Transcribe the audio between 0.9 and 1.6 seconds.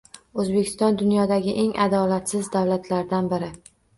dunyodagi